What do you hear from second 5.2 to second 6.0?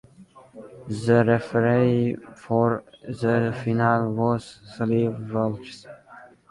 Wilkes.